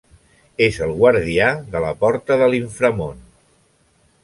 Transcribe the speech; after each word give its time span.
És 0.67 0.79
el 0.85 0.93
guardià 1.01 1.51
de 1.77 1.83
la 1.85 1.93
porta 2.01 2.39
de 2.43 2.49
l'inframón. 2.55 3.23